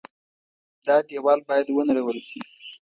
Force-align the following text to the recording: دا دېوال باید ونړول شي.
دا 0.87 0.97
دېوال 1.09 1.39
باید 1.49 1.67
ونړول 1.71 2.17
شي. 2.27 2.39